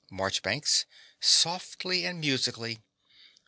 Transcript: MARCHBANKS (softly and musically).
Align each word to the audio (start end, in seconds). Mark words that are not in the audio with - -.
MARCHBANKS 0.09 0.87
(softly 1.19 2.07
and 2.07 2.19
musically). 2.21 2.79